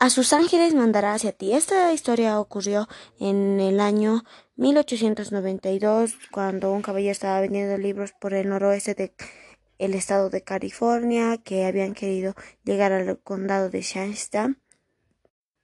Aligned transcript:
A 0.00 0.08
sus 0.08 0.32
ángeles 0.32 0.72
mandará 0.72 1.12
hacia 1.12 1.32
ti. 1.32 1.52
Esta 1.52 1.92
historia 1.92 2.40
ocurrió 2.40 2.88
en 3.18 3.60
el 3.60 3.80
año 3.80 4.24
1892, 4.56 6.14
cuando 6.30 6.72
un 6.72 6.80
caballero 6.80 7.12
estaba 7.12 7.38
vendiendo 7.42 7.76
libros 7.76 8.12
por 8.18 8.32
el 8.32 8.48
noroeste 8.48 8.94
del 8.94 9.94
estado 9.94 10.30
de 10.30 10.42
California, 10.42 11.36
que 11.36 11.66
habían 11.66 11.92
querido 11.92 12.34
llegar 12.64 12.92
al 12.92 13.18
condado 13.18 13.68
de 13.68 13.82
Shasta. 13.82 14.56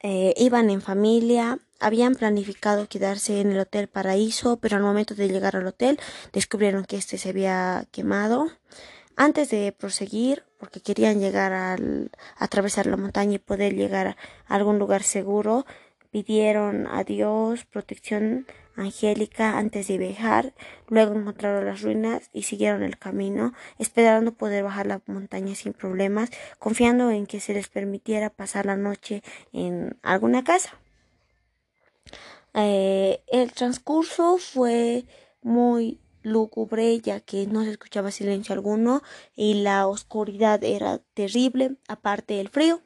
Eh, 0.00 0.32
iban 0.38 0.70
en 0.70 0.80
familia, 0.80 1.58
habían 1.78 2.14
planificado 2.14 2.88
quedarse 2.88 3.38
en 3.42 3.52
el 3.52 3.60
Hotel 3.60 3.90
Paraíso, 3.90 4.56
pero 4.60 4.78
al 4.78 4.82
momento 4.82 5.14
de 5.14 5.28
llegar 5.28 5.56
al 5.56 5.66
hotel 5.66 6.00
descubrieron 6.32 6.86
que 6.86 6.96
este 6.96 7.18
se 7.18 7.28
había 7.28 7.86
quemado. 7.90 8.46
Antes 9.14 9.50
de 9.50 9.72
proseguir, 9.72 10.42
porque 10.62 10.80
querían 10.80 11.18
llegar 11.18 11.52
al 11.52 12.12
atravesar 12.36 12.86
la 12.86 12.96
montaña 12.96 13.34
y 13.34 13.38
poder 13.40 13.74
llegar 13.74 14.06
a 14.06 14.16
algún 14.46 14.78
lugar 14.78 15.02
seguro, 15.02 15.66
pidieron 16.12 16.86
a 16.86 17.02
Dios 17.02 17.64
protección 17.64 18.46
angélica 18.76 19.58
antes 19.58 19.88
de 19.88 19.98
viajar, 19.98 20.54
luego 20.86 21.16
encontraron 21.16 21.66
las 21.66 21.82
ruinas 21.82 22.30
y 22.32 22.44
siguieron 22.44 22.84
el 22.84 22.96
camino, 22.96 23.54
esperando 23.80 24.34
poder 24.34 24.62
bajar 24.62 24.86
la 24.86 25.02
montaña 25.06 25.56
sin 25.56 25.72
problemas, 25.72 26.30
confiando 26.60 27.10
en 27.10 27.26
que 27.26 27.40
se 27.40 27.54
les 27.54 27.66
permitiera 27.66 28.30
pasar 28.30 28.66
la 28.66 28.76
noche 28.76 29.24
en 29.52 29.98
alguna 30.02 30.44
casa. 30.44 30.78
Eh, 32.54 33.20
el 33.32 33.50
transcurso 33.50 34.38
fue 34.38 35.06
muy 35.42 35.98
lúgubre 36.22 36.98
ya 37.00 37.20
que 37.20 37.46
no 37.46 37.64
se 37.64 37.70
escuchaba 37.70 38.10
silencio 38.10 38.54
alguno 38.54 39.02
y 39.34 39.54
la 39.54 39.86
oscuridad 39.86 40.62
era 40.64 40.98
terrible, 41.14 41.76
aparte 41.88 42.34
del 42.34 42.48
frío. 42.48 42.82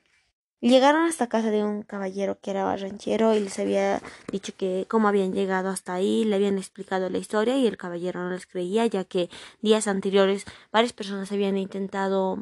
Llegaron 0.61 1.03
hasta 1.03 1.29
casa 1.29 1.51
de 1.51 1.63
un 1.63 1.83
caballero 1.83 2.41
que 2.41 2.51
era 2.51 2.75
ranchero 2.77 3.35
y 3.35 3.41
les 3.41 3.59
había 3.59 4.01
dicho 4.33 4.53
que 4.57 4.87
cómo 4.89 5.07
habían 5.07 5.33
llegado 5.33 5.69
hasta 5.69 5.95
ahí, 5.95 6.25
le 6.25 6.37
habían 6.37 6.57
explicado 6.57 7.11
la 7.11 7.19
historia 7.19 7.57
y 7.59 7.67
el 7.67 7.77
caballero 7.77 8.21
no 8.25 8.31
les 8.31 8.47
creía 8.47 8.87
ya 8.87 9.05
que 9.05 9.29
días 9.61 9.87
anteriores 9.87 10.47
varias 10.73 10.95
personas 10.95 11.31
habían 11.31 11.59
intentado 11.59 12.39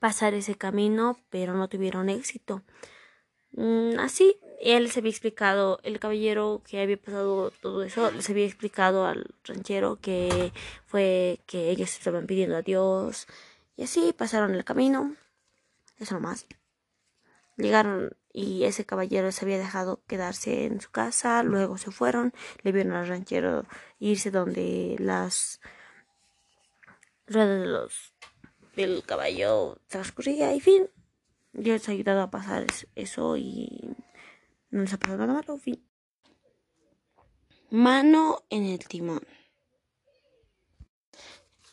pasar 0.00 0.34
ese 0.34 0.54
camino 0.54 1.18
pero 1.28 1.54
no 1.54 1.68
tuvieron 1.68 2.08
éxito. 2.08 2.62
Mm, 3.52 3.98
así 3.98 4.36
él 4.64 4.90
se 4.90 5.00
había 5.00 5.10
explicado, 5.10 5.78
el 5.82 6.00
caballero 6.00 6.62
que 6.66 6.80
había 6.80 6.96
pasado 6.96 7.50
todo 7.60 7.82
eso, 7.82 8.10
les 8.10 8.28
había 8.30 8.46
explicado 8.46 9.06
al 9.06 9.34
ranchero 9.44 9.98
que 10.00 10.52
fue 10.86 11.40
que 11.46 11.70
ellos 11.70 11.92
estaban 11.92 12.26
pidiendo 12.26 12.56
a 12.56 12.62
Dios 12.62 13.26
y 13.76 13.84
así 13.84 14.14
pasaron 14.16 14.54
el 14.54 14.64
camino, 14.64 15.14
eso 15.98 16.14
nomás. 16.14 16.46
Llegaron 17.58 18.16
y 18.32 18.64
ese 18.64 18.86
caballero 18.86 19.30
se 19.32 19.44
había 19.44 19.58
dejado 19.58 20.00
quedarse 20.06 20.64
en 20.64 20.80
su 20.80 20.90
casa, 20.90 21.42
luego 21.42 21.76
se 21.76 21.90
fueron, 21.90 22.32
le 22.62 22.72
vieron 22.72 22.94
al 22.94 23.06
ranchero 23.06 23.66
irse 24.00 24.30
donde 24.30 24.96
las 24.98 25.60
ruedas 27.26 27.60
de 27.60 27.66
los 27.66 28.14
del 28.76 29.04
caballo 29.04 29.78
transcurría 29.88 30.54
y 30.54 30.60
fin. 30.60 30.88
Dios 31.52 31.88
ha 31.88 31.92
ayudado 31.92 32.22
a 32.22 32.30
pasar 32.30 32.66
eso 32.96 33.36
y 33.36 33.94
no 34.74 34.82
les 34.82 34.92
ha 34.92 34.98
pasado 34.98 35.18
nada 35.18 35.34
malo, 35.34 35.56
fin. 35.56 35.86
Mano 37.70 38.44
en 38.50 38.64
el 38.64 38.80
timón. 38.86 39.24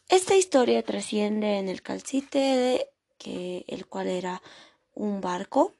Esta 0.08 0.36
historia 0.36 0.84
trasciende 0.84 1.58
en 1.58 1.68
el 1.68 1.82
calcite, 1.82 2.92
que, 3.18 3.66
el 3.68 3.88
cual 3.88 4.08
era 4.08 4.42
un 4.94 5.20
barco. 5.20 5.74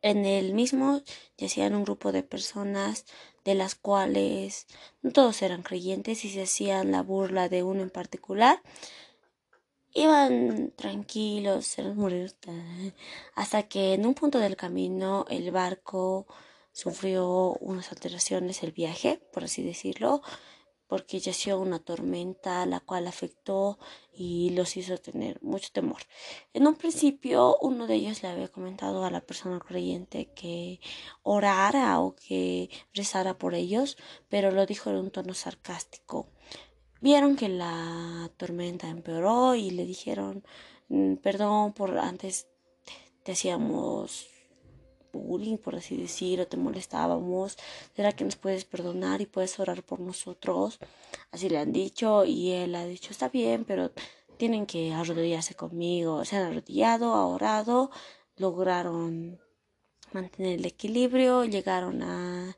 En 0.00 0.24
el 0.24 0.54
mismo 0.54 1.02
yacían 1.36 1.74
un 1.74 1.84
grupo 1.84 2.12
de 2.12 2.22
personas 2.22 3.04
de 3.44 3.54
las 3.54 3.74
cuales 3.74 4.66
no 5.02 5.12
todos 5.12 5.42
eran 5.42 5.62
creyentes 5.62 6.24
y 6.24 6.30
se 6.30 6.44
hacían 6.44 6.92
la 6.92 7.02
burla 7.02 7.50
de 7.50 7.62
uno 7.62 7.82
en 7.82 7.90
particular. 7.90 8.62
Iban 9.96 10.72
tranquilos, 10.76 11.76
hasta 13.36 13.62
que 13.68 13.94
en 13.94 14.06
un 14.06 14.14
punto 14.14 14.40
del 14.40 14.56
camino 14.56 15.24
el 15.30 15.52
barco 15.52 16.26
sufrió 16.72 17.52
unas 17.60 17.92
alteraciones 17.92 18.64
el 18.64 18.72
viaje, 18.72 19.20
por 19.32 19.44
así 19.44 19.62
decirlo, 19.62 20.20
porque 20.88 21.20
yació 21.20 21.60
una 21.60 21.78
tormenta 21.78 22.66
la 22.66 22.80
cual 22.80 23.06
afectó 23.06 23.78
y 24.12 24.50
los 24.50 24.76
hizo 24.76 24.98
tener 24.98 25.40
mucho 25.42 25.70
temor. 25.72 26.02
En 26.52 26.66
un 26.66 26.74
principio 26.74 27.56
uno 27.62 27.86
de 27.86 27.94
ellos 27.94 28.22
le 28.22 28.30
había 28.30 28.48
comentado 28.48 29.04
a 29.04 29.10
la 29.12 29.20
persona 29.20 29.60
creyente 29.60 30.32
que 30.34 30.80
orara 31.22 32.00
o 32.00 32.16
que 32.16 32.68
rezara 32.92 33.38
por 33.38 33.54
ellos, 33.54 33.96
pero 34.28 34.50
lo 34.50 34.66
dijo 34.66 34.90
en 34.90 34.96
un 34.96 35.10
tono 35.12 35.34
sarcástico. 35.34 36.26
Vieron 37.04 37.36
que 37.36 37.50
la 37.50 38.30
tormenta 38.38 38.88
empeoró 38.88 39.54
y 39.54 39.68
le 39.68 39.84
dijeron, 39.84 40.42
mm, 40.88 41.16
perdón 41.16 41.74
por 41.74 41.98
antes 41.98 42.46
te, 43.22 43.32
hacíamos 43.32 44.26
bullying, 45.12 45.58
por 45.58 45.76
así 45.76 45.98
decirlo, 45.98 46.48
te 46.48 46.56
molestábamos, 46.56 47.58
¿será 47.94 48.12
que 48.12 48.24
nos 48.24 48.36
puedes 48.36 48.64
perdonar 48.64 49.20
y 49.20 49.26
puedes 49.26 49.60
orar 49.60 49.82
por 49.82 50.00
nosotros? 50.00 50.78
Así 51.30 51.50
le 51.50 51.58
han 51.58 51.72
dicho 51.72 52.24
y 52.24 52.52
él 52.52 52.74
ha 52.74 52.86
dicho, 52.86 53.10
está 53.10 53.28
bien, 53.28 53.66
pero 53.66 53.92
tienen 54.38 54.64
que 54.64 54.94
arrodillarse 54.94 55.54
conmigo. 55.54 56.24
Se 56.24 56.36
han 56.36 56.44
arrodillado, 56.44 57.12
ha 57.12 57.26
orado, 57.26 57.90
lograron 58.38 59.38
mantener 60.12 60.58
el 60.58 60.64
equilibrio, 60.64 61.44
llegaron 61.44 62.02
a, 62.02 62.56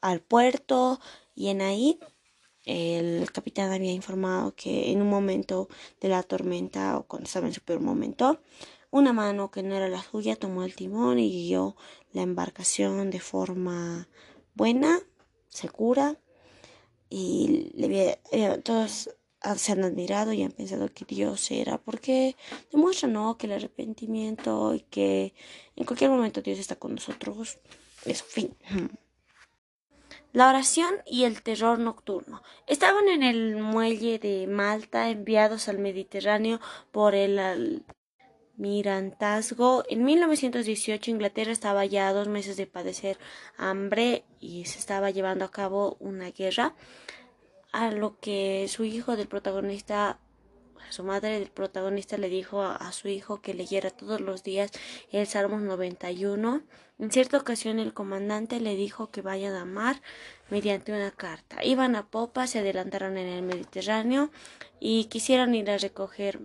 al 0.00 0.20
puerto 0.20 0.98
y 1.36 1.50
en 1.50 1.60
ahí 1.60 2.00
el 2.66 3.30
capitán 3.32 3.72
había 3.72 3.92
informado 3.92 4.54
que 4.54 4.90
en 4.90 5.00
un 5.00 5.08
momento 5.08 5.68
de 6.00 6.08
la 6.08 6.22
tormenta 6.24 6.98
o 6.98 7.04
cuando 7.04 7.26
estaba 7.26 7.46
en 7.46 7.54
su 7.54 7.62
peor 7.62 7.80
momento, 7.80 8.40
una 8.90 9.12
mano 9.12 9.50
que 9.50 9.62
no 9.62 9.74
era 9.74 9.88
la 9.88 10.02
suya 10.02 10.36
tomó 10.36 10.64
el 10.64 10.74
timón 10.74 11.18
y 11.18 11.30
guió 11.30 11.76
la 12.12 12.22
embarcación 12.22 13.10
de 13.10 13.20
forma 13.20 14.08
buena, 14.54 15.00
segura 15.48 16.18
y 17.08 17.70
le 17.74 18.20
todos 18.64 19.10
se 19.56 19.72
han 19.72 19.84
admirado 19.84 20.32
y 20.32 20.42
han 20.42 20.50
pensado 20.50 20.92
que 20.92 21.04
Dios 21.04 21.50
era 21.52 21.78
porque 21.78 22.34
demuestra 22.72 23.08
no 23.08 23.38
que 23.38 23.46
el 23.46 23.52
arrepentimiento 23.52 24.74
y 24.74 24.80
que 24.80 25.34
en 25.76 25.84
cualquier 25.84 26.10
momento 26.10 26.42
Dios 26.42 26.58
está 26.58 26.76
con 26.76 26.94
nosotros. 26.94 27.58
Es 28.04 28.22
fin 28.22 28.56
la 30.36 30.50
oración 30.50 30.96
y 31.06 31.24
el 31.24 31.42
terror 31.42 31.78
nocturno. 31.78 32.42
Estaban 32.66 33.08
en 33.08 33.22
el 33.22 33.56
muelle 33.56 34.18
de 34.18 34.46
Malta 34.46 35.08
enviados 35.08 35.66
al 35.66 35.78
Mediterráneo 35.78 36.60
por 36.92 37.14
el 37.14 37.38
almirantazgo. 38.58 39.84
En 39.88 40.04
1918 40.04 41.10
Inglaterra 41.10 41.52
estaba 41.52 41.86
ya 41.86 42.08
a 42.08 42.12
dos 42.12 42.28
meses 42.28 42.58
de 42.58 42.66
padecer 42.66 43.18
hambre 43.56 44.24
y 44.38 44.66
se 44.66 44.78
estaba 44.78 45.10
llevando 45.10 45.46
a 45.46 45.50
cabo 45.50 45.96
una 46.00 46.30
guerra 46.32 46.74
a 47.72 47.90
lo 47.90 48.20
que 48.20 48.66
su 48.68 48.84
hijo 48.84 49.16
del 49.16 49.28
protagonista 49.28 50.18
su 50.90 51.04
madre 51.04 51.38
del 51.38 51.50
protagonista 51.50 52.16
le 52.16 52.28
dijo 52.28 52.62
a, 52.62 52.92
su 52.92 53.08
hijo 53.08 53.40
que 53.40 53.54
leyera 53.54 53.90
todos 53.90 54.20
los 54.20 54.42
días 54.42 54.70
el 55.12 55.26
Salmo 55.26 55.58
91. 55.58 56.62
En 56.98 57.10
cierta 57.10 57.36
ocasión 57.36 57.78
el 57.78 57.92
comandante 57.92 58.60
le 58.60 58.74
dijo 58.76 59.10
que 59.10 59.22
vayan 59.22 59.54
a 59.54 59.64
mar 59.64 60.00
mediante 60.50 60.92
una 60.92 61.10
carta. 61.10 61.64
Iban 61.64 61.96
a 61.96 62.06
popa, 62.06 62.46
se 62.46 62.60
adelantaron 62.60 63.16
en 63.18 63.28
el 63.28 63.42
Mediterráneo 63.42 64.30
y 64.80 65.04
quisieron 65.06 65.54
ir 65.54 65.70
a 65.70 65.78
recoger 65.78 66.40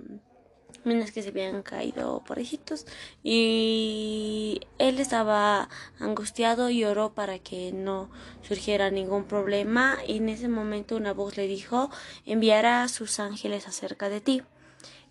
minas 0.83 1.11
que 1.11 1.21
se 1.21 1.29
habían 1.29 1.63
caído 1.63 2.23
pobrecitos 2.23 2.85
y 3.23 4.61
él 4.77 4.99
estaba 4.99 5.69
angustiado 5.99 6.69
y 6.69 6.83
oró 6.83 7.13
para 7.13 7.39
que 7.39 7.71
no 7.71 8.09
surgiera 8.41 8.91
ningún 8.91 9.25
problema 9.25 9.97
y 10.07 10.17
en 10.17 10.29
ese 10.29 10.47
momento 10.47 10.95
una 10.95 11.13
voz 11.13 11.37
le 11.37 11.47
dijo 11.47 11.89
enviará 12.25 12.87
sus 12.87 13.19
ángeles 13.19 13.67
acerca 13.67 14.09
de 14.09 14.21
ti. 14.21 14.43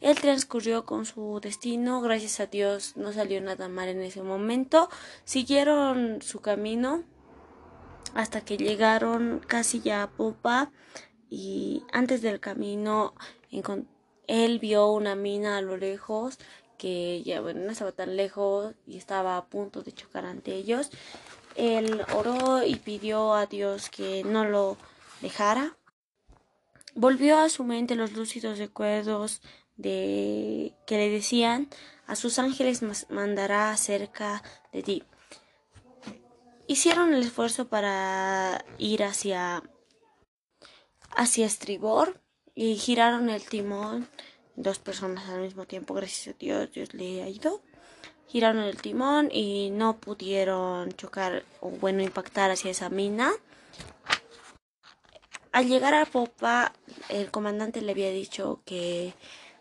Él 0.01 0.19
transcurrió 0.19 0.87
con 0.87 1.05
su 1.05 1.41
destino, 1.43 2.01
gracias 2.01 2.41
a 2.41 2.47
Dios 2.47 2.97
no 2.97 3.13
salió 3.13 3.41
nada 3.41 3.69
mal 3.69 3.89
en 3.89 4.01
ese 4.01 4.23
momento, 4.23 4.89
siguieron 5.25 6.23
su 6.23 6.41
camino 6.41 7.05
hasta 8.15 8.41
que 8.41 8.57
llegaron 8.57 9.41
casi 9.47 9.81
ya 9.81 10.03
a 10.03 10.11
popa 10.11 10.73
y 11.29 11.85
antes 11.93 12.23
del 12.23 12.41
camino 12.41 13.15
encontraron 13.51 14.00
él 14.31 14.61
vio 14.61 14.87
una 14.93 15.17
mina 15.17 15.57
a 15.57 15.61
lo 15.61 15.77
lejos 15.77 16.39
que 16.79 17.21
ya 17.25 17.41
bueno 17.41 17.63
no 17.65 17.73
estaba 17.73 17.91
tan 17.91 18.17
lejos 18.17 18.77
y 18.87 18.97
estaba 18.97 19.37
a 19.37 19.47
punto 19.47 19.83
de 19.83 19.93
chocar 19.93 20.25
ante 20.25 20.55
ellos. 20.55 20.91
Él 21.57 22.03
oró 22.15 22.63
y 22.63 22.77
pidió 22.77 23.35
a 23.35 23.47
Dios 23.47 23.91
que 23.91 24.23
no 24.23 24.45
lo 24.45 24.77
dejara. 25.21 25.77
Volvió 26.95 27.41
a 27.41 27.49
su 27.49 27.65
mente 27.65 27.97
los 27.97 28.13
lúcidos 28.13 28.59
recuerdos 28.59 29.43
de 29.77 30.75
que 30.87 30.97
le 30.97 31.11
decían 31.11 31.69
a 32.07 32.15
sus 32.15 32.39
ángeles 32.39 32.83
mandará 33.11 33.77
cerca 33.77 34.45
de 34.73 34.83
ti. 34.85 35.03
Hicieron 36.69 37.15
el 37.15 37.25
esfuerzo 37.25 37.67
para 37.67 38.65
ir 38.79 39.03
hacia 39.03 39.65
hacia 41.17 41.47
estribor 41.47 42.21
y 42.61 42.77
giraron 42.77 43.31
el 43.31 43.43
timón 43.43 44.07
dos 44.55 44.79
personas 44.79 45.31
al 45.31 45.41
mismo 45.41 45.65
tiempo, 45.65 45.95
gracias 45.95 46.35
a 46.35 46.39
Dios, 46.39 46.71
Dios 46.71 46.93
le 46.93 47.23
ayudó. 47.23 47.63
Giraron 48.29 48.65
el 48.65 48.77
timón 48.77 49.31
y 49.33 49.71
no 49.71 49.97
pudieron 49.97 50.93
chocar 50.93 51.43
o 51.61 51.71
bueno 51.71 52.03
impactar 52.03 52.51
hacia 52.51 52.71
esa 52.71 52.91
mina. 52.91 53.33
Al 55.53 55.69
llegar 55.69 55.95
a 55.95 56.05
popa, 56.05 56.75
el 57.09 57.31
comandante 57.31 57.81
le 57.81 57.93
había 57.93 58.11
dicho 58.11 58.61
que 58.67 59.15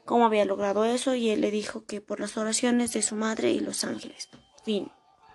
cómo 0.04 0.26
había 0.26 0.44
logrado 0.44 0.84
eso 0.84 1.16
y 1.16 1.30
él 1.30 1.40
le 1.40 1.52
dijo 1.52 1.86
que 1.86 2.02
por 2.02 2.20
las 2.20 2.36
oraciones 2.36 2.92
de 2.92 3.02
su 3.02 3.16
madre 3.16 3.52
y 3.52 3.62
los 3.62 3.86
ángeles. 3.86 4.28
Fin. 4.66 4.92